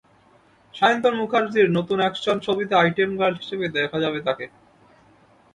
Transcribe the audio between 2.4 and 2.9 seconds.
ছবিতে